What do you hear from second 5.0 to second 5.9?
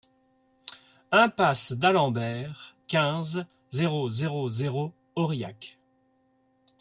Aurillac